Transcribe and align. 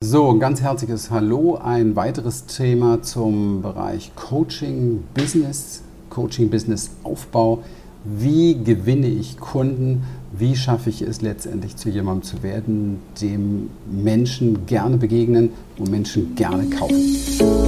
So, 0.00 0.38
ganz 0.38 0.60
herzliches 0.60 1.10
Hallo. 1.10 1.56
Ein 1.56 1.96
weiteres 1.96 2.46
Thema 2.46 3.02
zum 3.02 3.62
Bereich 3.62 4.12
Coaching 4.14 5.02
Business, 5.12 5.82
Coaching 6.08 6.50
Business 6.50 6.92
Aufbau. 7.02 7.64
Wie 8.04 8.62
gewinne 8.62 9.08
ich 9.08 9.38
Kunden? 9.40 10.04
Wie 10.30 10.54
schaffe 10.54 10.90
ich 10.90 11.02
es 11.02 11.20
letztendlich 11.20 11.74
zu 11.74 11.90
jemandem 11.90 12.22
zu 12.22 12.44
werden, 12.44 13.00
dem 13.20 13.70
Menschen 13.90 14.66
gerne 14.66 14.98
begegnen 14.98 15.50
und 15.78 15.90
Menschen 15.90 16.36
gerne 16.36 16.70
kaufen? 16.70 17.67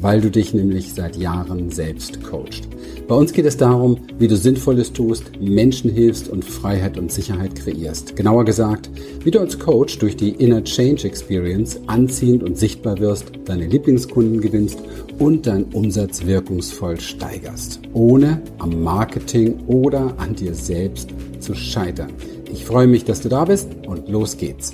weil 0.00 0.20
du 0.20 0.30
dich 0.30 0.54
nämlich 0.54 0.92
seit 0.94 1.16
Jahren 1.16 1.70
selbst 1.70 2.22
coachst. 2.22 2.68
Bei 3.06 3.14
uns 3.14 3.32
geht 3.32 3.46
es 3.46 3.56
darum, 3.56 3.98
wie 4.18 4.28
du 4.28 4.36
Sinnvolles 4.36 4.92
tust, 4.92 5.40
Menschen 5.40 5.90
hilfst 5.90 6.28
und 6.28 6.44
Freiheit 6.44 6.96
und 6.96 7.12
Sicherheit 7.12 7.54
kreierst. 7.54 8.16
Genauer 8.16 8.44
gesagt, 8.44 8.90
wie 9.24 9.30
du 9.30 9.40
als 9.40 9.58
Coach 9.58 9.98
durch 9.98 10.16
die 10.16 10.30
Inner 10.30 10.64
Change 10.64 11.06
Experience 11.06 11.80
anziehend 11.86 12.42
und 12.42 12.56
sichtbar 12.56 12.98
wirst, 12.98 13.32
deine 13.44 13.66
Lieblingskunden 13.66 14.40
gewinnst 14.40 14.78
und 15.18 15.46
deinen 15.46 15.64
Umsatz 15.72 16.24
wirkungsvoll 16.24 17.00
steigerst, 17.00 17.80
ohne 17.92 18.40
am 18.58 18.82
Marketing 18.82 19.60
oder 19.66 20.14
an 20.18 20.34
dir 20.34 20.54
selbst 20.54 21.10
zu 21.40 21.54
scheitern. 21.54 22.12
Ich 22.52 22.64
freue 22.64 22.86
mich, 22.86 23.04
dass 23.04 23.20
du 23.20 23.28
da 23.28 23.44
bist 23.44 23.68
und 23.86 24.08
los 24.08 24.36
geht's. 24.36 24.72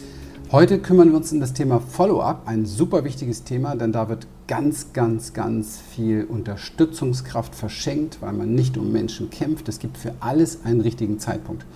Heute 0.53 0.79
kümmern 0.79 1.11
wir 1.11 1.17
uns 1.17 1.33
um 1.33 1.41
das 1.41 1.53
Thema 1.53 1.81
Follow-up, 1.81 2.43
ein 2.47 2.67
super 2.67 3.05
wichtiges 3.05 3.43
Thema, 3.43 3.75
denn 3.75 3.93
da 3.93 4.09
wird 4.09 4.29
ganz, 4.49 4.93
ganz, 4.93 5.33
ganz 5.33 5.79
viel 5.79 6.25
Unterstützungskraft 6.25 7.55
verschenkt, 7.55 8.19
weil 8.21 8.33
man 8.33 8.55
nicht 8.55 8.79
um 8.79 8.93
Menschen 8.93 9.31
kämpft. 9.31 9.69
Es 9.69 9.79
gibt 9.79 9.99
für 9.99 10.15
alles 10.21 10.65
einen 10.65 10.81
richtigen 10.81 11.19
Zeitpunkt. 11.19 11.67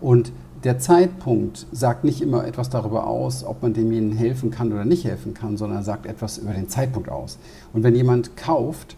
Und 0.00 0.32
der 0.64 0.78
Zeitpunkt 0.78 1.66
sagt 1.72 2.04
nicht 2.04 2.20
immer 2.20 2.46
etwas 2.46 2.68
darüber 2.68 3.06
aus, 3.06 3.44
ob 3.44 3.62
man 3.62 3.74
demjenigen 3.74 4.16
helfen 4.16 4.50
kann 4.50 4.72
oder 4.72 4.84
nicht 4.84 5.04
helfen 5.04 5.32
kann, 5.32 5.56
sondern 5.56 5.84
sagt 5.84 6.06
etwas 6.06 6.38
über 6.38 6.52
den 6.52 6.68
Zeitpunkt 6.68 7.08
aus. 7.08 7.38
Und 7.72 7.84
wenn 7.84 7.94
jemand 7.94 8.36
kauft, 8.36 8.96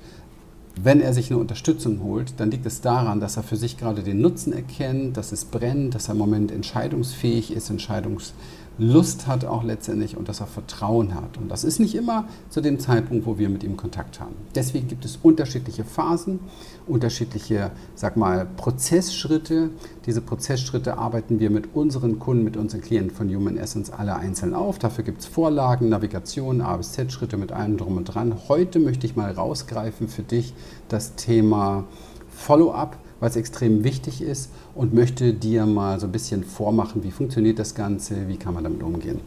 wenn 0.82 1.00
er 1.00 1.12
sich 1.12 1.30
eine 1.30 1.38
Unterstützung 1.38 2.02
holt, 2.02 2.34
dann 2.38 2.50
liegt 2.50 2.64
es 2.64 2.80
daran, 2.80 3.20
dass 3.20 3.36
er 3.36 3.42
für 3.42 3.56
sich 3.56 3.76
gerade 3.76 4.02
den 4.02 4.20
Nutzen 4.20 4.52
erkennt, 4.52 5.16
dass 5.16 5.32
es 5.32 5.44
brennt, 5.44 5.94
dass 5.94 6.08
er 6.08 6.12
im 6.12 6.18
Moment 6.18 6.50
entscheidungsfähig 6.50 7.52
ist, 7.52 7.68
entscheidungsfähig 7.68 8.34
Lust 8.78 9.26
hat 9.26 9.44
auch 9.44 9.62
letztendlich 9.62 10.16
und 10.16 10.28
dass 10.28 10.40
er 10.40 10.46
Vertrauen 10.46 11.14
hat. 11.14 11.36
Und 11.36 11.48
das 11.48 11.64
ist 11.64 11.80
nicht 11.80 11.94
immer 11.94 12.24
zu 12.48 12.60
dem 12.60 12.78
Zeitpunkt, 12.78 13.26
wo 13.26 13.38
wir 13.38 13.48
mit 13.50 13.62
ihm 13.62 13.76
Kontakt 13.76 14.20
haben. 14.20 14.34
Deswegen 14.54 14.88
gibt 14.88 15.04
es 15.04 15.18
unterschiedliche 15.22 15.84
Phasen, 15.84 16.40
unterschiedliche, 16.86 17.72
sag 17.94 18.16
mal, 18.16 18.46
Prozessschritte. 18.56 19.70
Diese 20.06 20.22
Prozessschritte 20.22 20.96
arbeiten 20.96 21.40
wir 21.40 21.50
mit 21.50 21.74
unseren 21.74 22.18
Kunden, 22.18 22.44
mit 22.44 22.56
unseren 22.56 22.80
Klienten 22.80 23.14
von 23.14 23.28
Human 23.28 23.58
Essence 23.58 23.90
alle 23.90 24.16
einzeln 24.16 24.54
auf. 24.54 24.78
Dafür 24.78 25.04
gibt 25.04 25.20
es 25.20 25.26
Vorlagen, 25.26 25.88
Navigation, 25.88 26.62
A 26.62 26.76
bis 26.76 26.92
Z-Schritte 26.92 27.36
mit 27.36 27.52
allem 27.52 27.76
drum 27.76 27.98
und 27.98 28.04
dran. 28.04 28.34
Heute 28.48 28.78
möchte 28.78 29.06
ich 29.06 29.14
mal 29.14 29.30
rausgreifen 29.30 30.08
für 30.08 30.22
dich 30.22 30.54
das 30.88 31.16
Thema 31.16 31.84
Follow-up 32.30 32.96
weil 33.20 33.30
es 33.30 33.36
extrem 33.36 33.84
wichtig 33.84 34.22
ist 34.22 34.50
und 34.74 34.94
möchte 34.94 35.32
dir 35.32 35.66
mal 35.66 36.00
so 36.00 36.06
ein 36.06 36.12
bisschen 36.12 36.42
vormachen, 36.42 37.04
wie 37.04 37.10
funktioniert 37.10 37.58
das 37.58 37.74
Ganze, 37.74 38.28
wie 38.28 38.36
kann 38.36 38.54
man 38.54 38.64
damit 38.64 38.82
umgehen. 38.82 39.20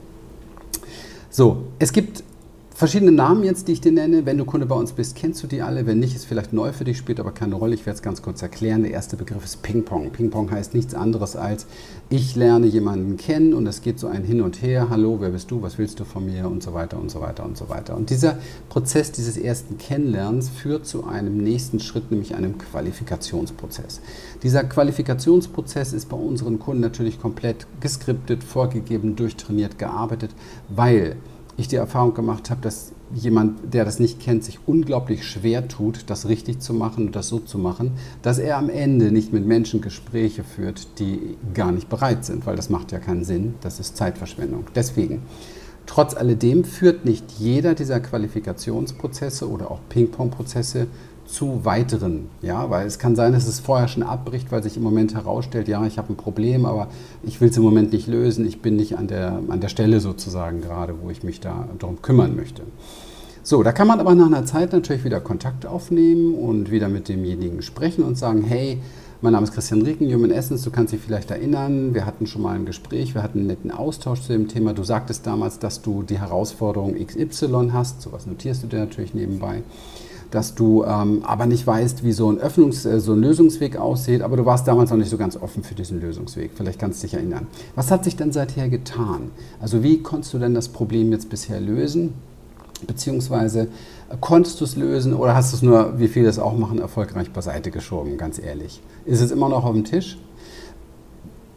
So, 1.29 1.63
es 1.79 1.93
gibt 1.93 2.23
verschiedene 2.83 3.13
Namen 3.13 3.45
jetzt, 3.45 3.69
die 3.69 3.71
ich 3.71 3.79
dir 3.79 3.93
nenne. 3.93 4.25
Wenn 4.25 4.37
du 4.37 4.43
Kunde 4.43 4.65
bei 4.65 4.75
uns 4.75 4.91
bist, 4.91 5.15
kennst 5.15 5.41
du 5.41 5.47
die 5.47 5.61
alle. 5.61 5.85
Wenn 5.85 5.99
nicht, 5.99 6.17
ist 6.17 6.25
vielleicht 6.25 6.51
neu 6.51 6.73
für 6.73 6.83
dich, 6.83 6.97
spielt 6.97 7.21
aber 7.21 7.31
keine 7.31 7.55
Rolle. 7.55 7.75
Ich 7.75 7.85
werde 7.85 7.95
es 7.95 8.01
ganz 8.01 8.21
kurz 8.21 8.41
erklären. 8.41 8.83
Der 8.83 8.91
erste 8.91 9.15
Begriff 9.15 9.45
ist 9.45 9.61
Ping-Pong. 9.61 10.09
Ping-Pong 10.09 10.51
heißt 10.51 10.73
nichts 10.73 10.93
anderes 10.93 11.37
als, 11.37 11.65
ich 12.09 12.35
lerne 12.35 12.67
jemanden 12.67 13.15
kennen 13.15 13.53
und 13.53 13.67
es 13.67 13.83
geht 13.83 13.99
so 13.99 14.07
ein 14.07 14.25
Hin 14.25 14.41
und 14.41 14.61
Her. 14.61 14.87
Hallo, 14.89 15.15
wer 15.21 15.29
bist 15.29 15.49
du? 15.49 15.61
Was 15.61 15.77
willst 15.77 16.01
du 16.01 16.03
von 16.03 16.25
mir? 16.25 16.45
Und 16.49 16.61
so 16.61 16.73
weiter 16.73 16.99
und 16.99 17.09
so 17.09 17.21
weiter 17.21 17.45
und 17.45 17.55
so 17.55 17.69
weiter. 17.69 17.95
Und 17.95 18.09
dieser 18.09 18.37
Prozess 18.67 19.13
dieses 19.13 19.37
ersten 19.37 19.77
Kennenlernens 19.77 20.49
führt 20.49 20.85
zu 20.85 21.05
einem 21.05 21.37
nächsten 21.37 21.79
Schritt, 21.79 22.11
nämlich 22.11 22.35
einem 22.35 22.57
Qualifikationsprozess. 22.57 24.01
Dieser 24.43 24.65
Qualifikationsprozess 24.65 25.93
ist 25.93 26.09
bei 26.09 26.17
unseren 26.17 26.59
Kunden 26.59 26.81
natürlich 26.81 27.21
komplett 27.21 27.65
geskriptet, 27.79 28.43
vorgegeben, 28.43 29.15
durchtrainiert, 29.15 29.79
gearbeitet, 29.79 30.31
weil 30.67 31.15
ich 31.57 31.67
die 31.67 31.75
Erfahrung 31.75 32.13
gemacht 32.13 32.49
habe, 32.49 32.61
dass 32.61 32.93
jemand, 33.13 33.73
der 33.73 33.85
das 33.85 33.99
nicht 33.99 34.19
kennt, 34.19 34.43
sich 34.43 34.59
unglaublich 34.65 35.27
schwer 35.27 35.67
tut, 35.67 36.05
das 36.07 36.27
richtig 36.27 36.59
zu 36.59 36.73
machen 36.73 37.07
und 37.07 37.15
das 37.15 37.27
so 37.27 37.39
zu 37.39 37.59
machen, 37.59 37.91
dass 38.21 38.39
er 38.39 38.57
am 38.57 38.69
Ende 38.69 39.11
nicht 39.11 39.33
mit 39.33 39.45
Menschen 39.45 39.81
Gespräche 39.81 40.43
führt, 40.43 40.99
die 40.99 41.37
gar 41.53 41.71
nicht 41.71 41.89
bereit 41.89 42.25
sind, 42.25 42.45
weil 42.45 42.55
das 42.55 42.69
macht 42.69 42.91
ja 42.91 42.99
keinen 42.99 43.23
Sinn, 43.23 43.53
das 43.61 43.79
ist 43.79 43.97
Zeitverschwendung. 43.97 44.65
Deswegen, 44.73 45.21
trotz 45.85 46.15
alledem 46.15 46.63
führt 46.63 47.05
nicht 47.05 47.31
jeder 47.33 47.75
dieser 47.75 47.99
Qualifikationsprozesse 47.99 49.47
oder 49.47 49.69
auch 49.69 49.79
Ping-Pong-Prozesse 49.89 50.87
zu 51.33 51.65
weiteren. 51.65 52.29
Ja, 52.41 52.69
weil 52.69 52.85
es 52.85 52.99
kann 52.99 53.15
sein, 53.15 53.33
dass 53.33 53.47
es 53.47 53.59
vorher 53.59 53.87
schon 53.87 54.03
abbricht, 54.03 54.51
weil 54.51 54.61
sich 54.61 54.77
im 54.77 54.83
Moment 54.83 55.15
herausstellt, 55.15 55.67
ja, 55.67 55.85
ich 55.85 55.97
habe 55.97 56.13
ein 56.13 56.15
Problem, 56.15 56.65
aber 56.65 56.87
ich 57.23 57.41
will 57.41 57.49
es 57.49 57.57
im 57.57 57.63
Moment 57.63 57.91
nicht 57.91 58.07
lösen. 58.07 58.45
Ich 58.45 58.61
bin 58.61 58.75
nicht 58.75 58.97
an 58.97 59.07
der, 59.07 59.39
an 59.49 59.59
der 59.59 59.69
Stelle 59.69 59.99
sozusagen 59.99 60.61
gerade, 60.61 60.93
wo 61.01 61.09
ich 61.09 61.23
mich 61.23 61.39
da 61.39 61.67
darum 61.79 62.01
kümmern 62.01 62.35
möchte. 62.35 62.61
So, 63.41 63.63
da 63.63 63.73
kann 63.73 63.87
man 63.87 63.99
aber 63.99 64.15
nach 64.15 64.27
einer 64.27 64.45
Zeit 64.45 64.71
natürlich 64.71 65.03
wieder 65.03 65.19
Kontakt 65.19 65.65
aufnehmen 65.65 66.35
und 66.35 66.71
wieder 66.71 66.87
mit 66.87 67.09
demjenigen 67.09 67.61
sprechen 67.61 68.03
und 68.03 68.17
sagen, 68.17 68.43
hey, 68.43 68.77
mein 69.21 69.33
Name 69.33 69.45
ist 69.45 69.53
Christian 69.53 69.81
Rieken, 69.81 70.13
Human 70.13 70.31
Essence, 70.31 70.63
du 70.63 70.71
kannst 70.71 70.93
dich 70.93 71.01
vielleicht 71.01 71.31
erinnern, 71.31 71.93
wir 71.93 72.05
hatten 72.05 72.27
schon 72.27 72.41
mal 72.41 72.55
ein 72.55 72.65
Gespräch, 72.65 73.15
wir 73.15 73.23
hatten 73.23 73.39
einen 73.39 73.47
netten 73.47 73.71
Austausch 73.71 74.21
zu 74.21 74.33
dem 74.33 74.47
Thema. 74.49 74.73
Du 74.73 74.83
sagtest 74.83 75.25
damals, 75.25 75.59
dass 75.59 75.81
du 75.81 76.03
die 76.03 76.19
Herausforderung 76.19 76.95
XY 76.95 77.69
hast, 77.73 78.01
sowas 78.01 78.27
notierst 78.27 78.63
du 78.63 78.67
dir 78.67 78.79
natürlich 78.79 79.13
nebenbei 79.13 79.63
dass 80.33 80.55
du 80.55 80.83
ähm, 80.83 81.21
aber 81.23 81.45
nicht 81.45 81.65
weißt, 81.67 82.03
wie 82.03 82.11
so 82.11 82.31
ein, 82.31 82.39
Öffnungs-, 82.39 82.89
äh, 82.89 82.99
so 82.99 83.13
ein 83.13 83.21
Lösungsweg 83.21 83.77
aussieht, 83.77 84.21
aber 84.21 84.35
du 84.35 84.45
warst 84.45 84.67
damals 84.67 84.89
noch 84.89 84.97
nicht 84.97 85.09
so 85.09 85.17
ganz 85.17 85.37
offen 85.37 85.63
für 85.63 85.75
diesen 85.75 86.01
Lösungsweg. 86.01 86.51
Vielleicht 86.55 86.79
kannst 86.79 87.03
du 87.03 87.07
dich 87.07 87.13
erinnern. 87.13 87.47
Was 87.75 87.91
hat 87.91 88.03
sich 88.03 88.15
denn 88.15 88.31
seither 88.31 88.67
getan? 88.67 89.29
Also 89.61 89.83
wie 89.83 90.01
konntest 90.01 90.33
du 90.33 90.39
denn 90.39 90.55
das 90.55 90.69
Problem 90.69 91.11
jetzt 91.11 91.29
bisher 91.29 91.59
lösen? 91.61 92.13
Beziehungsweise 92.87 93.67
äh, 94.09 94.17
konntest 94.19 94.59
du 94.59 94.65
es 94.65 94.75
lösen 94.75 95.13
oder 95.13 95.35
hast 95.35 95.53
du 95.53 95.57
es 95.57 95.61
nur, 95.61 95.99
wie 95.99 96.07
viele 96.07 96.27
es 96.27 96.39
auch 96.39 96.57
machen, 96.57 96.79
erfolgreich 96.79 97.31
beiseite 97.31 97.69
geschoben, 97.69 98.17
ganz 98.17 98.39
ehrlich? 98.39 98.81
Ist 99.05 99.21
es 99.21 99.29
immer 99.29 99.49
noch 99.49 99.65
auf 99.65 99.73
dem 99.73 99.83
Tisch? 99.83 100.17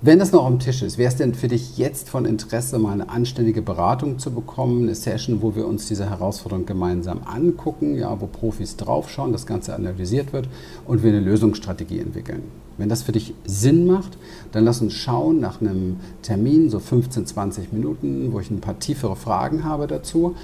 Wenn 0.02 0.18
das 0.18 0.30
noch 0.30 0.44
am 0.44 0.58
Tisch 0.58 0.82
ist, 0.82 0.98
wäre 0.98 1.08
es 1.08 1.16
denn 1.16 1.32
für 1.32 1.48
dich 1.48 1.78
jetzt 1.78 2.10
von 2.10 2.26
Interesse, 2.26 2.78
mal 2.78 2.92
eine 2.92 3.08
anständige 3.08 3.62
Beratung 3.62 4.18
zu 4.18 4.30
bekommen, 4.30 4.82
eine 4.82 4.94
Session, 4.94 5.40
wo 5.40 5.56
wir 5.56 5.66
uns 5.66 5.88
diese 5.88 6.10
Herausforderung 6.10 6.66
gemeinsam 6.66 7.22
angucken, 7.24 7.96
ja, 7.96 8.20
wo 8.20 8.26
Profis 8.26 8.76
draufschauen, 8.76 9.32
das 9.32 9.46
Ganze 9.46 9.74
analysiert 9.74 10.34
wird 10.34 10.50
und 10.86 11.02
wir 11.02 11.10
eine 11.10 11.20
Lösungsstrategie 11.20 11.98
entwickeln? 11.98 12.42
Wenn 12.76 12.90
das 12.90 13.04
für 13.04 13.12
dich 13.12 13.32
Sinn 13.46 13.86
macht, 13.86 14.18
dann 14.52 14.66
lass 14.66 14.82
uns 14.82 14.92
schauen 14.92 15.40
nach 15.40 15.62
einem 15.62 15.96
Termin, 16.20 16.68
so 16.68 16.78
15, 16.78 17.24
20 17.24 17.72
Minuten, 17.72 18.34
wo 18.34 18.40
ich 18.40 18.50
ein 18.50 18.60
paar 18.60 18.78
tiefere 18.78 19.16
Fragen 19.16 19.64
habe 19.64 19.86
dazu. 19.86 20.36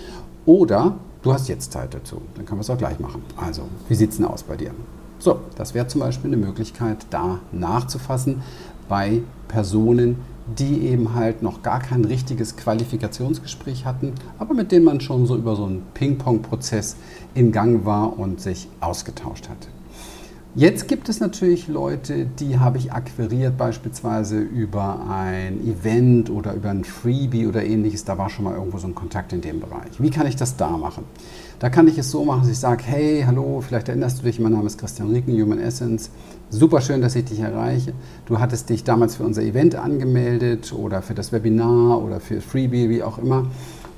Oder 0.47 0.97
du 1.21 1.31
hast 1.31 1.51
jetzt 1.51 1.73
Zeit 1.73 1.93
dazu, 1.93 2.23
dann 2.37 2.47
können 2.47 2.59
wir 2.59 2.63
es 2.63 2.71
auch 2.71 2.79
gleich 2.79 2.99
machen. 2.99 3.23
Also, 3.37 3.65
wie 3.87 3.97
sieht 3.97 4.13
es 4.13 4.17
denn 4.17 4.25
aus 4.25 4.45
bei 4.45 4.57
dir? 4.57 4.71
So, 5.23 5.39
das 5.55 5.73
wäre 5.73 5.87
zum 5.87 6.01
Beispiel 6.01 6.33
eine 6.33 6.37
Möglichkeit, 6.37 7.07
da 7.11 7.39
nachzufassen, 7.53 8.43
bei 8.93 9.23
Personen, 9.49 10.17
die 10.59 10.83
eben 10.87 11.15
halt 11.15 11.43
noch 11.43 11.63
gar 11.63 11.81
kein 11.81 12.05
richtiges 12.05 12.59
Qualifikationsgespräch 12.59 13.87
hatten, 13.87 14.13
aber 14.39 14.53
mit 14.53 14.71
denen 14.71 14.85
man 14.85 15.01
schon 15.01 15.25
so 15.27 15.35
über 15.35 15.57
so 15.57 15.65
einen 15.65 15.83
Ping-Pong-Prozess 15.95 16.97
in 17.33 17.53
Gang 17.53 17.87
war 17.87 18.19
und 18.19 18.43
sich 18.43 18.69
ausgetauscht 18.81 19.49
hat. 19.49 19.69
Jetzt 20.55 20.87
gibt 20.87 21.09
es 21.09 21.19
natürlich 21.19 21.67
Leute, 21.67 22.27
die 22.27 22.59
habe 22.59 22.77
ich 22.77 22.93
akquiriert, 22.93 23.57
beispielsweise 23.57 24.39
über 24.39 25.07
ein 25.09 25.67
Event 25.67 26.29
oder 26.29 26.53
über 26.53 26.69
ein 26.69 26.85
Freebie 26.85 27.47
oder 27.47 27.65
ähnliches. 27.65 28.05
Da 28.05 28.19
war 28.19 28.29
schon 28.29 28.45
mal 28.45 28.55
irgendwo 28.55 28.77
so 28.77 28.87
ein 28.87 28.95
Kontakt 28.95 29.33
in 29.33 29.41
dem 29.41 29.61
Bereich. 29.61 29.93
Wie 29.99 30.11
kann 30.11 30.27
ich 30.27 30.37
das 30.37 30.59
da 30.59 30.69
machen? 30.69 31.05
Da 31.59 31.71
kann 31.71 31.89
ich 31.89 31.97
es 31.97 32.11
so 32.11 32.27
machen, 32.27 32.41
dass 32.41 32.51
ich 32.51 32.59
sage, 32.59 32.85
hey, 32.85 33.25
hallo, 33.27 33.63
vielleicht 33.67 33.89
erinnerst 33.89 34.19
du 34.19 34.25
dich, 34.25 34.39
mein 34.41 34.53
Name 34.53 34.67
ist 34.67 34.77
Christian 34.77 35.11
Rieken, 35.11 35.33
Human 35.41 35.59
Essence. 35.59 36.11
Super 36.51 36.83
schön, 36.83 37.01
dass 37.01 37.17
ich 37.17 37.25
dich 37.25 37.41
erreiche. 37.41 37.95
Du 38.27 38.39
hattest 38.39 38.69
dich 38.69 38.85
damals 38.85 39.17
für 39.17 39.23
unser 39.23 39.41
Event 39.41 39.75
angemeldet 39.75 40.75
oder 40.75 41.01
für 41.01 41.15
das 41.15 41.33
Webinar 41.33 42.03
oder 42.03 42.21
für 42.21 42.43
Freebie, 42.43 42.91
wie 42.91 43.03
auch 43.03 43.17
immer. 43.17 43.47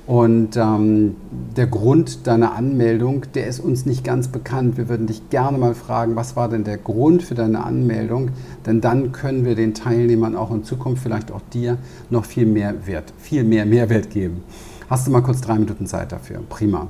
Und 0.07 0.55
ähm, 0.55 1.15
der 1.57 1.65
Grund 1.65 2.27
deiner 2.27 2.53
Anmeldung, 2.53 3.23
der 3.33 3.47
ist 3.47 3.59
uns 3.59 3.87
nicht 3.87 4.03
ganz 4.03 4.27
bekannt. 4.27 4.77
Wir 4.77 4.87
würden 4.87 5.07
dich 5.07 5.31
gerne 5.31 5.57
mal 5.57 5.73
fragen, 5.73 6.15
was 6.15 6.35
war 6.35 6.47
denn 6.47 6.63
der 6.63 6.77
Grund 6.77 7.23
für 7.23 7.33
deine 7.33 7.63
Anmeldung? 7.63 8.29
Denn 8.67 8.81
dann 8.81 9.11
können 9.13 9.45
wir 9.45 9.55
den 9.55 9.73
Teilnehmern 9.73 10.35
auch 10.35 10.51
in 10.51 10.63
Zukunft, 10.63 11.01
vielleicht 11.01 11.31
auch 11.31 11.41
dir, 11.51 11.79
noch 12.11 12.25
viel 12.25 12.45
mehr 12.45 12.85
Wert, 12.85 13.13
viel 13.17 13.43
mehr 13.43 13.65
Mehrwert 13.65 14.11
geben. 14.11 14.43
Hast 14.91 15.07
du 15.07 15.11
mal 15.11 15.21
kurz 15.21 15.41
drei 15.41 15.55
Minuten 15.55 15.87
Zeit 15.87 16.11
dafür? 16.11 16.41
Prima. 16.49 16.87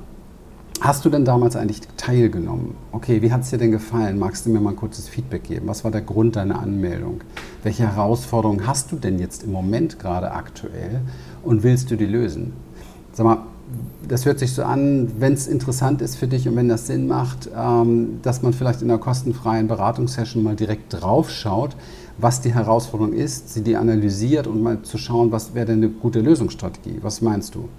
Hast 0.82 1.06
du 1.06 1.08
denn 1.08 1.24
damals 1.24 1.56
eigentlich 1.56 1.80
teilgenommen? 1.96 2.74
Okay, 2.92 3.22
wie 3.22 3.32
hat 3.32 3.40
es 3.40 3.48
dir 3.48 3.56
denn 3.56 3.70
gefallen? 3.70 4.18
Magst 4.18 4.44
du 4.44 4.50
mir 4.50 4.60
mal 4.60 4.70
ein 4.70 4.76
kurzes 4.76 5.08
Feedback 5.08 5.44
geben? 5.44 5.68
Was 5.68 5.84
war 5.84 5.90
der 5.90 6.02
Grund 6.02 6.36
deiner 6.36 6.60
Anmeldung? 6.60 7.22
Welche 7.62 7.84
Herausforderungen 7.84 8.66
hast 8.66 8.92
du 8.92 8.96
denn 8.96 9.18
jetzt 9.18 9.44
im 9.44 9.52
Moment 9.52 9.98
gerade 9.98 10.32
aktuell 10.32 11.00
und 11.42 11.62
willst 11.62 11.90
du 11.90 11.96
die 11.96 12.04
lösen? 12.04 12.52
Sag 13.16 13.24
mal, 13.24 13.38
das 14.06 14.26
hört 14.26 14.38
sich 14.38 14.52
so 14.52 14.62
an, 14.62 15.10
wenn 15.18 15.32
es 15.32 15.46
interessant 15.46 16.02
ist 16.02 16.16
für 16.16 16.28
dich 16.28 16.46
und 16.46 16.54
wenn 16.54 16.68
das 16.68 16.86
Sinn 16.86 17.06
macht, 17.06 17.48
ähm, 17.56 18.18
dass 18.20 18.42
man 18.42 18.52
vielleicht 18.52 18.82
in 18.82 18.90
einer 18.90 18.98
kostenfreien 18.98 19.68
Beratungssession 19.68 20.42
mal 20.42 20.54
direkt 20.54 20.92
drauf 20.92 21.30
schaut, 21.30 21.76
was 22.18 22.42
die 22.42 22.54
Herausforderung 22.54 23.14
ist, 23.14 23.54
sie 23.54 23.62
die 23.62 23.74
analysiert 23.74 24.46
und 24.46 24.62
mal 24.62 24.82
zu 24.82 24.98
schauen, 24.98 25.32
was 25.32 25.54
wäre 25.54 25.64
denn 25.64 25.78
eine 25.78 25.88
gute 25.88 26.20
Lösungsstrategie. 26.20 26.98
Was 27.00 27.22
meinst 27.22 27.54
du? 27.54 27.70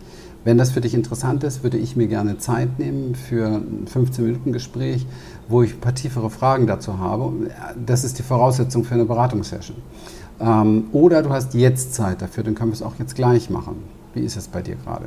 Wenn 0.44 0.58
das 0.58 0.72
für 0.72 0.82
dich 0.82 0.96
interessant 0.96 1.44
ist, 1.44 1.62
würde 1.62 1.78
ich 1.78 1.96
mir 1.96 2.08
gerne 2.08 2.40
Zeit 2.40 2.80
nehmen 2.80 3.14
für 3.14 3.46
ein 3.46 3.86
15-Minuten-Gespräch, 3.86 5.06
wo 5.50 5.62
ich 5.62 5.76
ein 5.76 5.80
paar 5.82 5.94
tiefere 5.94 6.32
Fragen 6.32 6.66
dazu 6.66 6.98
habe. 6.98 7.32
Das 7.86 8.04
ist 8.04 8.18
die 8.18 8.24
Voraussetzung 8.24 8.86
für 8.86 8.96
eine 8.96 9.06
Beratungssession. 9.06 9.78
Ähm, 10.40 10.86
oder 10.94 11.22
du 11.22 11.30
hast 11.30 11.54
jetzt 11.54 11.94
Zeit 11.94 12.24
dafür, 12.24 12.44
dann 12.44 12.56
können 12.56 12.72
wir 12.72 12.76
es 12.76 12.82
auch 12.82 12.96
jetzt 12.98 13.16
gleich 13.16 13.52
machen. 13.52 13.84
Wie 14.16 14.22
ist 14.22 14.36
es 14.36 14.48
bei 14.48 14.64
dir 14.64 14.78
gerade? 14.78 15.06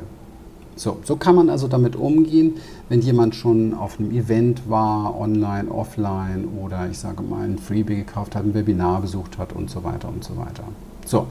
So, 0.75 0.99
so 1.03 1.15
kann 1.15 1.35
man 1.35 1.49
also 1.49 1.67
damit 1.67 1.95
umgehen, 1.95 2.55
wenn 2.89 3.01
jemand 3.01 3.35
schon 3.35 3.73
auf 3.73 3.99
einem 3.99 4.11
Event 4.11 4.69
war, 4.69 5.19
online, 5.19 5.69
offline 5.69 6.47
oder 6.63 6.89
ich 6.89 6.97
sage 6.97 7.21
mal 7.23 7.43
ein 7.43 7.57
Freebie 7.57 7.95
gekauft 7.95 8.35
hat, 8.35 8.43
ein 8.43 8.53
Webinar 8.53 9.01
besucht 9.01 9.37
hat 9.37 9.53
und 9.53 9.69
so 9.69 9.83
weiter 9.83 10.07
und 10.07 10.23
so 10.23 10.37
weiter. 10.37 10.63
So, 11.05 11.27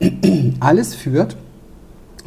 alles 0.60 0.94
führt 0.94 1.36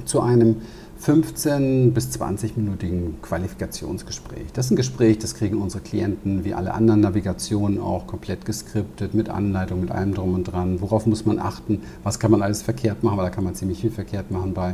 zu 0.05 0.21
einem 0.21 0.57
15 0.97 1.93
bis 1.93 2.19
20-minütigen 2.19 3.21
Qualifikationsgespräch. 3.21 4.47
Das 4.53 4.65
ist 4.65 4.71
ein 4.71 4.75
Gespräch, 4.75 5.19
das 5.19 5.35
kriegen 5.35 5.61
unsere 5.61 5.83
Klienten 5.83 6.45
wie 6.45 6.53
alle 6.53 6.73
anderen 6.73 7.01
Navigationen 7.01 7.79
auch 7.79 8.07
komplett 8.07 8.45
geskriptet, 8.45 9.13
mit 9.13 9.29
Anleitung, 9.29 9.81
mit 9.81 9.91
allem 9.91 10.13
drum 10.13 10.33
und 10.33 10.45
dran. 10.45 10.81
Worauf 10.81 11.05
muss 11.05 11.25
man 11.25 11.37
achten? 11.37 11.81
Was 12.03 12.19
kann 12.19 12.31
man 12.31 12.41
alles 12.41 12.63
verkehrt 12.63 13.03
machen? 13.03 13.17
Weil 13.17 13.25
da 13.25 13.29
kann 13.29 13.43
man 13.43 13.55
ziemlich 13.55 13.81
viel 13.81 13.91
verkehrt 13.91 14.31
machen 14.31 14.53
bei 14.53 14.73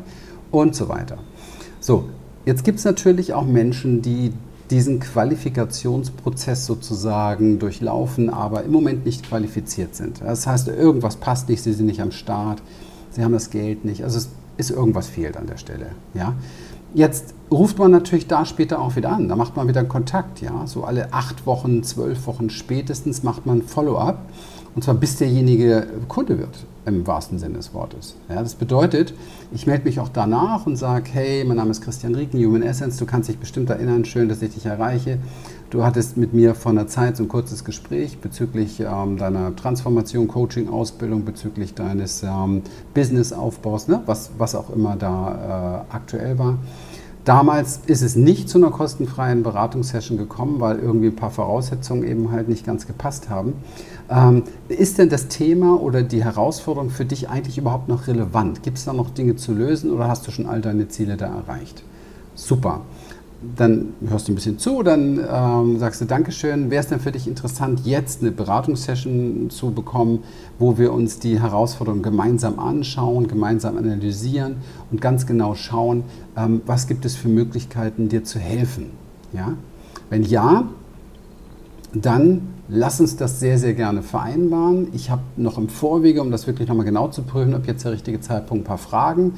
und 0.51 0.75
so 0.75 0.87
weiter. 0.87 1.17
So, 1.81 2.05
jetzt 2.45 2.63
gibt 2.63 2.77
es 2.77 2.85
natürlich 2.85 3.33
auch 3.33 3.43
Menschen, 3.43 4.03
die 4.03 4.33
diesen 4.69 4.99
Qualifikationsprozess 4.99 6.67
sozusagen 6.67 7.57
durchlaufen, 7.57 8.29
aber 8.29 8.63
im 8.63 8.71
Moment 8.71 9.03
nicht 9.03 9.27
qualifiziert 9.27 9.95
sind. 9.95 10.21
Das 10.21 10.45
heißt, 10.45 10.67
irgendwas 10.67 11.17
passt 11.17 11.49
nicht, 11.49 11.63
sie 11.63 11.73
sind 11.73 11.87
nicht 11.87 12.01
am 12.01 12.11
Start, 12.11 12.61
sie 13.09 13.23
haben 13.23 13.33
das 13.33 13.49
Geld 13.49 13.83
nicht. 13.83 14.03
Also 14.03 14.19
es 14.19 14.29
ist 14.57 14.69
irgendwas 14.69 15.07
fehlt 15.07 15.35
an 15.35 15.47
der 15.47 15.57
Stelle. 15.57 15.87
Ja? 16.13 16.35
Jetzt 16.93 17.33
ruft 17.49 17.79
man 17.79 17.89
natürlich 17.89 18.27
da 18.27 18.45
später 18.45 18.79
auch 18.79 18.95
wieder 18.95 19.11
an, 19.11 19.27
da 19.27 19.35
macht 19.35 19.55
man 19.57 19.67
wieder 19.67 19.79
einen 19.79 19.89
Kontakt. 19.89 20.39
Ja? 20.39 20.67
So 20.67 20.83
alle 20.83 21.11
acht 21.11 21.47
Wochen, 21.47 21.83
zwölf 21.83 22.27
Wochen 22.27 22.51
spätestens 22.51 23.23
macht 23.23 23.47
man 23.47 23.63
Follow-up 23.63 24.19
und 24.75 24.83
zwar 24.83 24.95
bis 24.95 25.17
derjenige 25.17 25.87
Kunde 26.07 26.37
wird, 26.39 26.65
im 26.85 27.05
wahrsten 27.05 27.39
Sinne 27.39 27.55
des 27.55 27.73
Wortes. 27.73 28.15
Ja, 28.29 28.41
das 28.41 28.55
bedeutet, 28.55 29.13
ich 29.51 29.67
melde 29.67 29.85
mich 29.85 29.99
auch 29.99 30.09
danach 30.09 30.65
und 30.65 30.77
sage, 30.77 31.09
hey, 31.11 31.43
mein 31.43 31.57
Name 31.57 31.71
ist 31.71 31.81
Christian 31.81 32.15
Rieken, 32.15 32.43
Human 32.43 32.63
Essence, 32.63 32.97
du 32.97 33.05
kannst 33.05 33.29
dich 33.29 33.37
bestimmt 33.37 33.69
erinnern, 33.69 34.05
schön, 34.05 34.29
dass 34.29 34.41
ich 34.41 34.53
dich 34.53 34.65
erreiche. 34.65 35.17
Du 35.69 35.83
hattest 35.85 36.17
mit 36.17 36.33
mir 36.33 36.53
vor 36.53 36.71
einer 36.71 36.87
Zeit 36.87 37.15
so 37.15 37.23
ein 37.23 37.29
kurzes 37.29 37.63
Gespräch 37.63 38.17
bezüglich 38.19 38.81
ähm, 38.81 39.17
deiner 39.17 39.55
Transformation, 39.55 40.27
Coaching, 40.27 40.67
Ausbildung, 40.67 41.23
bezüglich 41.23 41.73
deines 41.73 42.23
ähm, 42.23 42.61
Businessaufbaus, 42.93 43.87
ne? 43.87 44.01
was, 44.05 44.31
was 44.37 44.55
auch 44.55 44.69
immer 44.69 44.97
da 44.97 45.85
äh, 45.89 45.95
aktuell 45.95 46.37
war. 46.37 46.57
Damals 47.23 47.81
ist 47.85 48.01
es 48.01 48.15
nicht 48.15 48.49
zu 48.49 48.57
einer 48.57 48.71
kostenfreien 48.71 49.43
Beratungssession 49.43 50.17
gekommen, 50.17 50.59
weil 50.59 50.79
irgendwie 50.79 51.07
ein 51.07 51.15
paar 51.15 51.29
Voraussetzungen 51.29 52.03
eben 52.03 52.31
halt 52.31 52.49
nicht 52.49 52.65
ganz 52.65 52.87
gepasst 52.87 53.29
haben. 53.29 53.53
Ähm, 54.09 54.43
ist 54.69 54.97
denn 54.97 55.09
das 55.09 55.27
Thema 55.27 55.79
oder 55.79 56.01
die 56.01 56.23
Herausforderung 56.23 56.89
für 56.89 57.05
dich 57.05 57.29
eigentlich 57.29 57.59
überhaupt 57.59 57.89
noch 57.89 58.07
relevant? 58.07 58.63
Gibt 58.63 58.79
es 58.79 58.85
da 58.85 58.93
noch 58.93 59.11
Dinge 59.11 59.35
zu 59.35 59.53
lösen 59.53 59.91
oder 59.91 60.07
hast 60.07 60.25
du 60.25 60.31
schon 60.31 60.47
all 60.47 60.61
deine 60.61 60.87
Ziele 60.87 61.15
da 61.15 61.27
erreicht? 61.27 61.83
Super 62.33 62.81
dann 63.57 63.93
hörst 64.07 64.27
du 64.27 64.31
ein 64.31 64.35
bisschen 64.35 64.59
zu, 64.59 64.83
dann 64.83 65.19
ähm, 65.19 65.79
sagst 65.79 65.99
du 66.01 66.05
Dankeschön. 66.05 66.69
Wäre 66.69 66.81
es 66.81 66.87
denn 66.87 66.99
für 66.99 67.11
dich 67.11 67.27
interessant, 67.27 67.81
jetzt 67.85 68.21
eine 68.21 68.31
Beratungssession 68.31 69.49
zu 69.49 69.71
bekommen, 69.71 70.23
wo 70.59 70.77
wir 70.77 70.93
uns 70.93 71.19
die 71.19 71.39
Herausforderungen 71.39 72.03
gemeinsam 72.03 72.59
anschauen, 72.59 73.27
gemeinsam 73.27 73.77
analysieren 73.77 74.57
und 74.91 75.01
ganz 75.01 75.25
genau 75.25 75.55
schauen, 75.55 76.03
ähm, 76.37 76.61
was 76.65 76.87
gibt 76.87 77.03
es 77.05 77.15
für 77.15 77.29
Möglichkeiten, 77.29 78.09
dir 78.09 78.23
zu 78.23 78.37
helfen? 78.37 78.91
Ja? 79.33 79.53
Wenn 80.09 80.23
ja, 80.23 80.67
dann 81.93 82.49
lass 82.69 83.01
uns 83.01 83.17
das 83.17 83.39
sehr, 83.39 83.57
sehr 83.57 83.73
gerne 83.73 84.03
vereinbaren. 84.03 84.87
Ich 84.93 85.09
habe 85.09 85.23
noch 85.35 85.57
im 85.57 85.67
Vorwege, 85.67 86.21
um 86.21 86.31
das 86.31 86.47
wirklich 86.47 86.69
nochmal 86.69 86.85
genau 86.85 87.07
zu 87.07 87.23
prüfen, 87.23 87.55
ob 87.55 87.65
jetzt 87.67 87.83
der 87.83 87.91
richtige 87.91 88.21
Zeitpunkt, 88.21 88.63
ein 88.63 88.67
paar 88.67 88.77
Fragen 88.77 89.33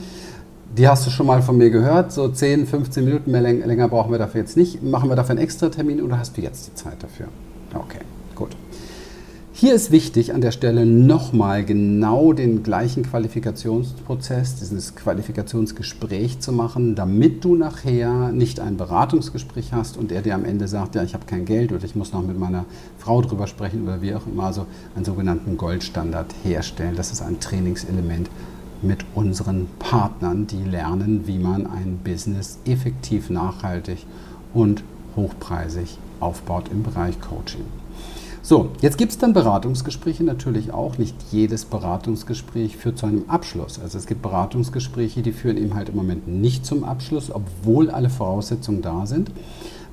die 0.77 0.87
hast 0.87 1.05
du 1.05 1.11
schon 1.11 1.27
mal 1.27 1.41
von 1.41 1.57
mir 1.57 1.69
gehört. 1.69 2.11
So 2.11 2.27
10, 2.27 2.65
15 2.65 3.05
Minuten 3.05 3.31
mehr 3.31 3.41
länger 3.41 3.87
brauchen 3.87 4.11
wir 4.11 4.19
dafür 4.19 4.41
jetzt 4.41 4.57
nicht. 4.57 4.81
Machen 4.81 5.09
wir 5.09 5.15
dafür 5.15 5.31
einen 5.31 5.43
extra 5.43 5.69
Termin 5.69 6.01
oder 6.01 6.17
hast 6.17 6.37
du 6.37 6.41
jetzt 6.41 6.67
die 6.67 6.73
Zeit 6.75 7.01
dafür? 7.01 7.27
Okay, 7.73 7.99
gut. 8.35 8.49
Hier 9.55 9.75
ist 9.75 9.91
wichtig 9.91 10.33
an 10.33 10.41
der 10.41 10.49
Stelle 10.49 10.83
nochmal 10.85 11.63
genau 11.63 12.33
den 12.33 12.63
gleichen 12.63 13.03
Qualifikationsprozess, 13.03 14.55
dieses 14.55 14.95
Qualifikationsgespräch 14.95 16.39
zu 16.39 16.51
machen, 16.51 16.95
damit 16.95 17.45
du 17.45 17.55
nachher 17.55 18.31
nicht 18.31 18.59
ein 18.59 18.77
Beratungsgespräch 18.77 19.71
hast 19.71 19.95
und 19.95 20.11
er 20.11 20.23
dir 20.23 20.33
am 20.33 20.43
Ende 20.43 20.67
sagt, 20.67 20.95
ja, 20.95 21.03
ich 21.03 21.13
habe 21.13 21.27
kein 21.27 21.45
Geld 21.45 21.71
oder 21.71 21.85
ich 21.85 21.95
muss 21.95 22.13
noch 22.13 22.23
mit 22.23 22.37
meiner 22.39 22.65
Frau 22.97 23.21
drüber 23.21 23.45
sprechen 23.45 23.83
oder 23.83 24.01
wie 24.01 24.15
auch 24.15 24.25
immer, 24.25 24.45
also 24.45 24.65
einen 24.95 25.05
sogenannten 25.05 25.55
Goldstandard 25.55 26.33
herstellen. 26.43 26.95
Das 26.95 27.11
ist 27.11 27.21
ein 27.21 27.39
Trainingselement 27.39 28.29
mit 28.83 29.05
unseren 29.15 29.67
Partnern, 29.79 30.47
die 30.47 30.63
lernen, 30.63 31.25
wie 31.25 31.39
man 31.39 31.65
ein 31.65 31.99
Business 32.03 32.59
effektiv, 32.65 33.29
nachhaltig 33.29 34.05
und 34.53 34.83
hochpreisig 35.15 35.97
aufbaut 36.19 36.69
im 36.71 36.83
Bereich 36.83 37.19
Coaching. 37.19 37.65
So, 38.45 38.71
jetzt 38.81 38.97
gibt 38.97 39.13
es 39.13 39.17
dann 39.17 39.31
Beratungsgespräche 39.31 40.25
natürlich 40.25 40.73
auch. 40.73 40.97
Nicht 40.97 41.15
jedes 41.31 41.63
Beratungsgespräch 41.63 42.75
führt 42.75 42.97
zu 42.97 43.05
einem 43.05 43.23
Abschluss. 43.29 43.79
Also 43.79 43.97
es 43.97 44.05
gibt 44.05 44.21
Beratungsgespräche, 44.21 45.21
die 45.21 45.31
führen 45.31 45.55
eben 45.55 45.75
halt 45.75 45.87
im 45.87 45.95
Moment 45.95 46.27
nicht 46.27 46.65
zum 46.65 46.83
Abschluss, 46.83 47.31
obwohl 47.31 47.89
alle 47.89 48.09
Voraussetzungen 48.09 48.81
da 48.81 49.05
sind, 49.05 49.31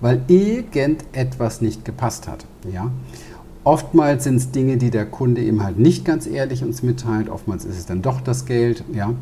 weil 0.00 0.23
irgendetwas 0.26 1.61
nicht 1.61 1.85
gepasst 1.85 2.26
hat. 2.26 2.45
Ja? 2.73 2.91
Oftmals 3.62 4.25
sind 4.25 4.37
es 4.37 4.50
Dinge, 4.50 4.79
die 4.79 4.90
der 4.90 5.07
Kunde 5.07 5.43
eben 5.43 5.62
halt 5.62 5.79
nicht 5.79 6.05
ganz 6.05 6.26
ehrlich 6.26 6.62
uns 6.64 6.83
mitteilt. 6.83 7.29
Oftmals 7.29 7.64
ist 7.64 7.79
es 7.79 7.87
dann 7.87 8.00
doch 8.02 8.21
das 8.21 8.47
Geld. 8.47 8.85
Ja. 8.93 9.12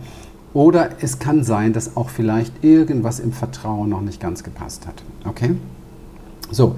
Oder 0.55 0.91
es 1.01 1.19
kann 1.19 1.45
sein, 1.45 1.73
dass 1.73 1.97
auch 1.97 2.09
vielleicht 2.09 2.65
irgendwas 2.65 3.21
im 3.21 3.33
Vertrauen 3.33 3.91
noch 3.91 4.01
nicht 4.01 4.21
ganz 4.21 4.45
gepasst 4.45 4.87
hat. 4.87 5.03
Okay? 5.25 5.57
So, 6.51 6.77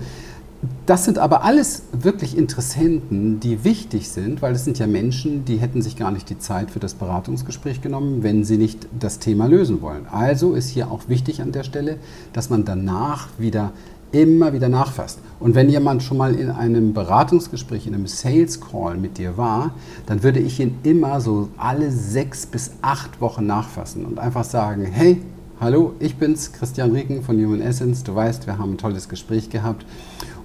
das 0.85 1.05
sind 1.05 1.19
aber 1.19 1.45
alles 1.45 1.85
wirklich 1.93 2.37
Interessenten, 2.37 3.41
die 3.41 3.65
wichtig 3.65 4.11
sind, 4.11 4.43
weil 4.43 4.55
es 4.55 4.65
sind 4.65 4.79
ja 4.79 4.87
Menschen, 4.87 5.45
die 5.45 5.57
hätten 5.57 5.81
sich 5.81 5.97
gar 5.97 6.11
nicht 6.11 6.29
die 6.29 6.39
Zeit 6.39 6.71
für 6.71 6.81
das 6.81 6.95
Beratungsgespräch 6.95 7.81
genommen, 7.81 8.23
wenn 8.23 8.45
sie 8.45 8.59
nicht 8.59 8.87
das 8.99 9.21
Thema 9.21 9.47
lösen 9.47 9.81
wollen. 9.81 10.07
Also 10.11 10.55
ist 10.55 10.69
hier 10.69 10.91
auch 10.91 11.09
wichtig 11.09 11.41
an 11.41 11.53
der 11.53 11.63
Stelle, 11.63 11.97
dass 12.33 12.51
man 12.51 12.65
danach 12.65 13.29
wieder 13.39 13.73
immer 14.13 14.53
wieder 14.53 14.69
nachfasst. 14.69 15.21
Und 15.39 15.55
wenn 15.55 15.69
jemand 15.69 16.03
schon 16.03 16.17
mal 16.17 16.35
in 16.35 16.51
einem 16.51 16.93
Beratungsgespräch, 16.93 17.87
in 17.87 17.95
einem 17.95 18.07
Sales 18.07 18.61
Call 18.61 18.97
mit 18.97 19.19
dir 19.19 19.37
war, 19.37 19.73
dann 20.07 20.23
würde 20.23 20.41
ich 20.41 20.61
ihn 20.61 20.79
immer 20.83 21.21
so 21.21 21.49
alle 21.57 21.91
sechs 21.91 22.47
bis 22.47 22.73
acht 22.83 23.21
Wochen 23.21 23.47
nachfassen 23.47 24.05
und 24.05 24.19
einfach 24.19 24.45
sagen, 24.45 24.85
hey, 24.85 25.23
hallo, 25.61 25.95
ich 26.01 26.17
bin's, 26.17 26.53
Christian 26.53 26.93
Rieken 26.93 27.23
von 27.23 27.37
Human 27.37 27.61
Essence. 27.61 28.03
Du 28.03 28.15
weißt, 28.15 28.47
wir 28.47 28.59
haben 28.59 28.73
ein 28.73 28.79
tolles 28.79 29.09
Gespräch 29.09 29.51
gehabt 29.51 29.85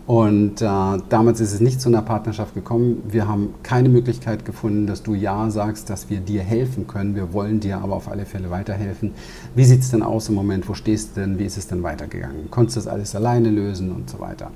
und 0.08 0.62
äh, 0.62 0.66
damals 1.10 1.40
ist 1.40 1.54
es 1.54 1.62
nicht 1.62 1.82
zu 1.82 1.90
einer 1.90 2.04
Partnerschaft 2.04 2.54
gekommen. 2.54 3.02
Wir 3.08 3.28
haben 3.28 3.56
keine 3.64 3.90
Möglichkeit 3.90 4.46
gefunden, 4.46 4.86
dass 4.86 5.02
du 5.02 5.16
Ja 5.16 5.50
sagst, 5.50 5.90
dass 5.90 6.12
wir 6.12 6.20
dir 6.20 6.44
helfen 6.44 6.86
können. 6.86 7.16
Wir 7.16 7.34
wollen 7.34 7.60
dir 7.60 7.80
aber 7.80 7.96
auf 7.96 8.08
alle 8.08 8.28
Fälle 8.28 8.52
weiterhelfen. 8.52 9.14
Wie 9.56 9.66
sieht 9.66 9.82
es 9.82 9.90
denn 9.90 10.04
aus 10.04 10.30
im 10.30 10.36
Moment? 10.36 10.70
Wo 10.70 10.76
stehst 10.76 11.18
du 11.18 11.22
denn? 11.22 11.40
Wie 11.40 11.46
ist 11.46 11.58
es 11.58 11.68
denn 11.68 11.82
weitergegangen? 11.82 12.52
Konntest 12.52 12.78
du 12.78 12.82
das 12.82 12.88
alles 12.88 13.16
alleine 13.16 13.50
lösen 13.50 13.92
und 13.92 14.08
so 14.08 14.20
weiter? 14.20 14.52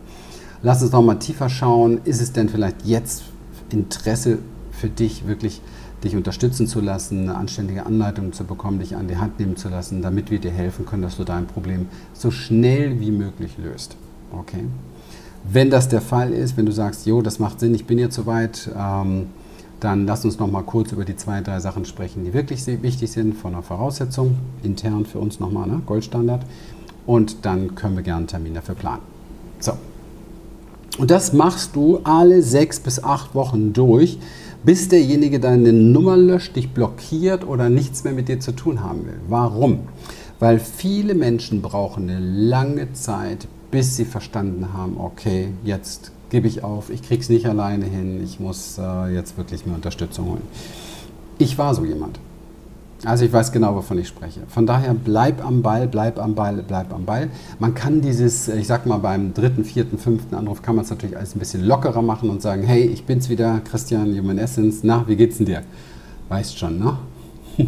Lass 0.61 0.83
uns 0.83 0.91
noch 0.91 1.01
mal 1.01 1.15
tiefer 1.15 1.49
schauen. 1.49 1.99
Ist 2.03 2.21
es 2.21 2.31
denn 2.31 2.47
vielleicht 2.47 2.85
jetzt 2.85 3.23
Interesse 3.71 4.37
für 4.71 4.89
dich 4.89 5.27
wirklich 5.27 5.61
dich 6.03 6.15
unterstützen 6.15 6.67
zu 6.67 6.79
lassen, 6.79 7.23
eine 7.23 7.35
anständige 7.35 7.85
Anleitung 7.85 8.33
zu 8.33 8.43
bekommen, 8.43 8.79
dich 8.79 8.95
an 8.95 9.07
die 9.07 9.17
Hand 9.17 9.39
nehmen 9.39 9.57
zu 9.57 9.67
lassen, 9.67 10.01
damit 10.01 10.29
wir 10.29 10.39
dir 10.39 10.51
helfen 10.51 10.85
können, 10.85 11.01
dass 11.01 11.17
du 11.17 11.23
dein 11.23 11.47
Problem 11.47 11.87
so 12.13 12.29
schnell 12.29 12.99
wie 12.99 13.11
möglich 13.11 13.57
löst. 13.57 13.97
Okay? 14.31 14.65
Wenn 15.43 15.69
das 15.69 15.89
der 15.89 16.01
Fall 16.01 16.31
ist, 16.31 16.57
wenn 16.57 16.65
du 16.65 16.71
sagst, 16.71 17.05
jo, 17.05 17.21
das 17.21 17.39
macht 17.39 17.59
Sinn, 17.59 17.73
ich 17.73 17.85
bin 17.85 17.97
jetzt 17.97 18.15
soweit, 18.15 18.69
ähm, 18.77 19.27
dann 19.79 20.05
lass 20.05 20.25
uns 20.25 20.39
noch 20.39 20.51
mal 20.51 20.63
kurz 20.63 20.91
über 20.91 21.05
die 21.05 21.15
zwei, 21.15 21.41
drei 21.41 21.59
Sachen 21.59 21.85
sprechen, 21.85 22.25
die 22.25 22.33
wirklich 22.33 22.65
wichtig 22.67 23.11
sind 23.11 23.35
von 23.35 23.53
der 23.53 23.61
Voraussetzung, 23.61 24.37
intern 24.61 25.05
für 25.05 25.19
uns 25.19 25.39
nochmal, 25.39 25.67
ne? 25.67 25.81
Goldstandard. 25.85 26.45
Und 27.05 27.45
dann 27.45 27.75
können 27.75 27.95
wir 27.95 28.03
gerne 28.03 28.19
einen 28.19 28.27
Termin 28.27 28.53
dafür 28.53 28.75
planen. 28.75 29.01
So. 29.59 29.73
Und 30.97 31.11
das 31.11 31.31
machst 31.31 31.75
du 31.75 31.99
alle 32.03 32.41
sechs 32.41 32.79
bis 32.79 33.01
acht 33.01 33.33
Wochen 33.33 33.71
durch, 33.71 34.19
bis 34.63 34.89
derjenige 34.89 35.39
deine 35.39 35.71
Nummer 35.71 36.17
löscht, 36.17 36.57
dich 36.57 36.71
blockiert 36.71 37.47
oder 37.47 37.69
nichts 37.69 38.03
mehr 38.03 38.13
mit 38.13 38.27
dir 38.27 38.41
zu 38.41 38.51
tun 38.51 38.83
haben 38.83 39.05
will. 39.05 39.19
Warum? 39.29 39.79
Weil 40.39 40.59
viele 40.59 41.15
Menschen 41.15 41.61
brauchen 41.61 42.09
eine 42.09 42.19
lange 42.19 42.91
Zeit, 42.93 43.47
bis 43.71 43.95
sie 43.95 44.05
verstanden 44.05 44.73
haben, 44.73 44.97
okay, 44.99 45.49
jetzt 45.63 46.11
gebe 46.29 46.47
ich 46.47 46.63
auf, 46.63 46.89
ich 46.89 47.01
kriege 47.01 47.21
es 47.21 47.29
nicht 47.29 47.47
alleine 47.47 47.85
hin, 47.85 48.23
ich 48.23 48.39
muss 48.39 48.77
äh, 48.77 49.13
jetzt 49.13 49.37
wirklich 49.37 49.65
mir 49.65 49.73
Unterstützung 49.73 50.27
holen. 50.27 50.41
Ich 51.37 51.57
war 51.57 51.73
so 51.73 51.85
jemand. 51.85 52.19
Also 53.05 53.23
ich 53.23 53.31
weiß 53.31 53.53
genau, 53.53 53.75
wovon 53.75 53.97
ich 53.97 54.09
spreche. 54.09 54.41
Von 54.49 54.65
daher 54.65 54.93
bleib 54.93 55.43
am 55.43 55.61
Ball, 55.61 55.87
bleib 55.87 56.19
am 56.19 56.35
Ball, 56.35 56.61
bleib 56.67 56.93
am 56.93 57.05
Ball. 57.05 57.29
Man 57.57 57.73
kann 57.73 58.01
dieses, 58.01 58.49
ich 58.49 58.67
sag 58.67 58.85
mal, 58.85 58.97
beim 58.97 59.33
dritten, 59.33 59.63
vierten, 59.63 59.97
fünften 59.97 60.35
Anruf 60.35 60.61
kann 60.61 60.75
man 60.75 60.83
es 60.83 60.91
natürlich 60.91 61.15
alles 61.15 61.33
ein 61.33 61.39
bisschen 61.39 61.63
lockerer 61.63 62.01
machen 62.01 62.29
und 62.29 62.41
sagen, 62.41 62.63
hey, 62.63 62.83
ich 62.83 63.05
bin's 63.05 63.29
wieder, 63.29 63.61
Christian, 63.61 64.17
Human 64.17 64.37
Essence, 64.37 64.79
na, 64.83 65.05
wie 65.07 65.15
geht's 65.15 65.37
denn 65.37 65.45
dir? 65.45 65.61
Weißt 66.27 66.59
schon, 66.59 66.77
ne? 66.77 66.97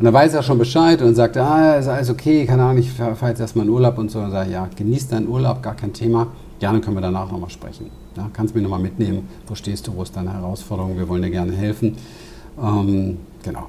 Und 0.00 0.06
dann 0.06 0.14
weiß 0.14 0.32
er 0.32 0.42
schon 0.42 0.56
Bescheid 0.56 1.02
und 1.02 1.14
sagt, 1.14 1.36
ah, 1.36 1.74
ist 1.74 1.86
alles 1.86 2.08
okay, 2.08 2.46
keine 2.46 2.62
Ahnung, 2.62 2.78
ich 2.78 2.90
fahre 2.90 3.28
jetzt 3.28 3.40
erstmal 3.40 3.66
in 3.66 3.70
Urlaub 3.70 3.98
und 3.98 4.10
so. 4.10 4.18
Und 4.20 4.30
sage, 4.30 4.50
ja, 4.50 4.66
genieß 4.74 5.08
deinen 5.08 5.28
Urlaub, 5.28 5.62
gar 5.62 5.74
kein 5.74 5.92
Thema. 5.92 6.28
Gerne 6.58 6.80
können 6.80 6.96
wir 6.96 7.02
danach 7.02 7.30
nochmal 7.30 7.50
sprechen. 7.50 7.90
Ja, 8.16 8.30
kannst 8.32 8.54
mir 8.54 8.62
nochmal 8.62 8.80
mitnehmen, 8.80 9.28
wo 9.46 9.54
stehst 9.54 9.86
du, 9.86 9.94
wo 9.94 10.02
ist 10.02 10.16
deine 10.16 10.32
Herausforderung, 10.32 10.96
wir 10.96 11.06
wollen 11.06 11.20
dir 11.20 11.28
gerne 11.28 11.52
helfen. 11.52 11.96
Ähm, 12.58 13.18
genau. 13.42 13.68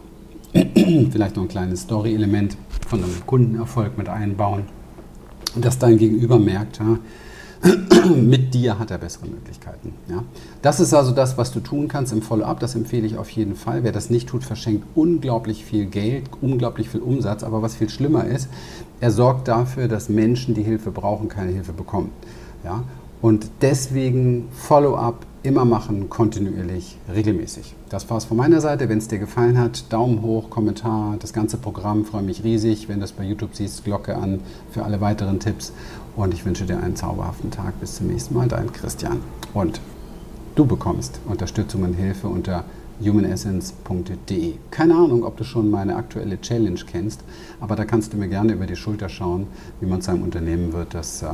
Vielleicht 0.54 1.36
noch 1.36 1.44
ein 1.44 1.50
kleines 1.50 1.82
Story-Element 1.82 2.56
von 2.88 3.04
einem 3.04 3.26
Kundenerfolg 3.26 3.98
mit 3.98 4.08
einbauen. 4.08 4.64
Und 5.54 5.66
dass 5.66 5.80
dein 5.80 5.98
Gegenüber 5.98 6.40
merkt, 6.40 6.80
ja, 6.80 6.98
mit 8.16 8.54
dir 8.54 8.80
hat 8.80 8.92
er 8.92 8.98
bessere 8.98 9.28
Möglichkeiten. 9.28 9.94
Ja. 10.10 10.24
Das 10.62 10.80
ist 10.80 10.94
also 10.94 11.12
das, 11.12 11.38
was 11.38 11.52
du 11.52 11.60
tun 11.60 11.88
kannst 11.88 12.12
im 12.12 12.22
Follow-up. 12.22 12.60
Das 12.60 12.76
empfehle 12.76 13.06
ich 13.06 13.18
auf 13.18 13.30
jeden 13.30 13.56
Fall. 13.56 13.84
Wer 13.84 13.92
das 13.92 14.10
nicht 14.10 14.28
tut, 14.28 14.44
verschenkt 14.44 14.86
unglaublich 14.96 15.64
viel 15.64 15.86
Geld, 15.86 16.30
unglaublich 16.42 16.90
viel 16.90 17.02
Umsatz. 17.02 17.44
Aber 17.44 17.62
was 17.62 17.76
viel 17.76 17.90
schlimmer 17.90 18.26
ist, 18.26 18.50
er 19.00 19.12
sorgt 19.12 19.48
dafür, 19.48 19.88
dass 19.88 20.10
Menschen, 20.10 20.56
die 20.56 20.64
Hilfe 20.64 20.92
brauchen, 20.92 21.30
keine 21.30 21.52
Hilfe 21.52 21.74
bekommen. 21.74 22.12
Ja. 22.64 22.84
Und 23.22 23.50
deswegen 23.62 24.48
Follow-up 24.52 25.26
immer 25.44 25.66
machen, 25.66 26.10
kontinuierlich, 26.10 26.98
regelmäßig. 27.12 27.76
Das 27.90 28.10
war's 28.10 28.26
von 28.26 28.38
meiner 28.38 28.62
Seite. 28.62 28.90
Wenn 28.90 29.00
es 29.00 29.08
dir 29.08 29.20
gefallen 29.20 29.58
hat, 29.58 29.92
Daumen 29.92 30.22
hoch, 30.22 30.50
Kommentar, 30.50 31.16
das 31.20 31.34
ganze 31.34 31.58
Programm, 31.58 32.06
freue 32.06 32.22
mich 32.22 32.44
riesig. 32.44 32.88
Wenn 32.88 32.96
du 32.96 33.02
das 33.02 33.12
bei 33.12 33.24
YouTube 33.24 33.56
siehst, 33.56 33.84
Glocke 33.84 34.16
an 34.16 34.40
für 34.72 34.84
alle 34.84 35.02
weiteren 35.02 35.40
Tipps. 35.40 35.74
Und 36.16 36.34
ich 36.34 36.46
wünsche 36.46 36.66
dir 36.66 36.82
einen 36.82 36.96
zauberhaften 36.96 37.50
Tag. 37.50 37.80
Bis 37.80 37.96
zum 37.96 38.08
nächsten 38.08 38.36
Mal, 38.36 38.48
dein 38.48 38.72
Christian. 38.72 39.20
Und 39.54 39.82
du 40.56 40.66
bekommst 40.66 41.20
Unterstützung 41.28 41.84
und 41.84 41.94
Hilfe 41.94 42.28
unter 42.28 42.66
humanessence.de. 43.04 44.54
Keine 44.70 44.96
Ahnung, 44.96 45.24
ob 45.24 45.38
du 45.38 45.44
schon 45.44 45.72
meine 45.72 45.96
aktuelle 45.96 46.40
Challenge 46.40 46.80
kennst, 46.86 47.22
aber 47.60 47.76
da 47.76 47.86
kannst 47.86 48.14
du 48.14 48.18
mir 48.18 48.28
gerne 48.28 48.54
über 48.54 48.68
die 48.68 48.76
Schulter 48.76 49.10
schauen, 49.10 49.48
wie 49.80 49.88
man 49.88 50.02
zu 50.02 50.12
einem 50.12 50.22
Unternehmen 50.22 50.72
wird, 50.74 50.94
das 50.94 51.24
äh, 51.24 51.28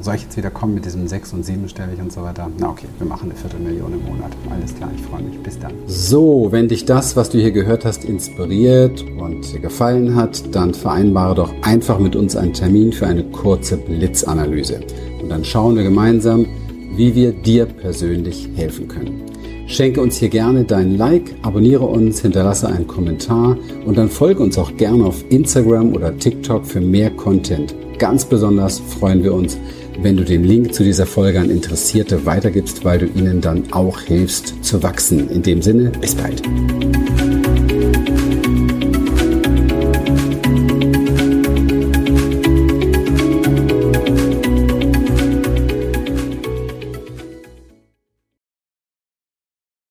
soll 0.00 0.14
ich 0.14 0.22
jetzt 0.22 0.36
wieder 0.36 0.50
kommen 0.50 0.74
mit 0.74 0.84
diesem 0.84 1.08
sechs- 1.08 1.32
und 1.32 1.44
siebenstellig 1.44 1.98
und 2.00 2.12
so 2.12 2.22
weiter? 2.22 2.50
Na 2.58 2.70
okay, 2.70 2.86
wir 2.98 3.06
machen 3.06 3.30
eine 3.30 3.38
Viertelmillion 3.38 3.92
im 3.92 4.04
Monat. 4.04 4.32
Alles 4.50 4.74
klar, 4.74 4.90
ich 4.94 5.02
freue 5.02 5.22
mich. 5.22 5.38
Bis 5.40 5.58
dann. 5.58 5.72
So, 5.86 6.48
wenn 6.50 6.68
dich 6.68 6.84
das, 6.84 7.16
was 7.16 7.30
du 7.30 7.38
hier 7.38 7.50
gehört 7.50 7.84
hast, 7.84 8.04
inspiriert 8.04 9.04
und 9.18 9.52
dir 9.52 9.60
gefallen 9.60 10.14
hat, 10.14 10.54
dann 10.54 10.74
vereinbare 10.74 11.34
doch 11.34 11.52
einfach 11.62 11.98
mit 11.98 12.16
uns 12.16 12.36
einen 12.36 12.52
Termin 12.52 12.92
für 12.92 13.06
eine 13.06 13.24
kurze 13.24 13.76
Blitzanalyse. 13.76 14.80
Und 15.20 15.28
dann 15.28 15.44
schauen 15.44 15.76
wir 15.76 15.82
gemeinsam, 15.82 16.46
wie 16.94 17.14
wir 17.14 17.32
dir 17.32 17.66
persönlich 17.66 18.48
helfen 18.54 18.88
können. 18.88 19.22
Schenke 19.66 20.00
uns 20.00 20.16
hier 20.16 20.30
gerne 20.30 20.64
dein 20.64 20.96
Like, 20.96 21.34
abonniere 21.42 21.84
uns, 21.84 22.22
hinterlasse 22.22 22.68
einen 22.68 22.86
Kommentar 22.86 23.58
und 23.84 23.98
dann 23.98 24.08
folge 24.08 24.42
uns 24.42 24.56
auch 24.56 24.74
gerne 24.78 25.04
auf 25.04 25.22
Instagram 25.28 25.92
oder 25.92 26.16
TikTok 26.16 26.64
für 26.64 26.80
mehr 26.80 27.10
Content. 27.10 27.74
Ganz 27.98 28.24
besonders 28.24 28.78
freuen 28.78 29.24
wir 29.24 29.34
uns, 29.34 29.58
wenn 30.00 30.16
du 30.16 30.24
den 30.24 30.44
Link 30.44 30.72
zu 30.72 30.84
dieser 30.84 31.06
Folge 31.06 31.40
an 31.40 31.50
Interessierte 31.50 32.24
weitergibst, 32.24 32.84
weil 32.84 33.00
du 33.00 33.06
ihnen 33.06 33.40
dann 33.40 33.72
auch 33.72 34.00
hilfst 34.00 34.64
zu 34.64 34.82
wachsen. 34.82 35.28
In 35.30 35.42
dem 35.42 35.62
Sinne, 35.62 35.90
bis 36.00 36.14
bald. 36.14 36.42